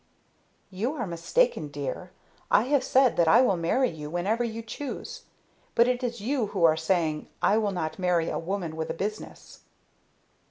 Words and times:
"You 0.71 0.93
are 0.95 1.05
mistaken, 1.05 1.67
dear. 1.67 2.09
I 2.49 2.63
have 2.63 2.83
said 2.83 3.17
that 3.17 3.27
I 3.27 3.43
will 3.43 3.55
marry 3.55 3.91
you 3.91 4.09
whenever 4.09 4.43
you 4.43 4.63
choose. 4.63 5.25
But 5.75 5.87
it 5.87 6.03
is 6.03 6.21
you 6.21 6.47
who 6.47 6.63
are 6.63 6.75
saying, 6.75 7.27
'I 7.43 7.59
will 7.59 7.71
not 7.71 7.99
marry 7.99 8.27
a 8.27 8.39
woman 8.39 8.75
with 8.75 8.89
a 8.89 8.95
business.'" 8.95 9.59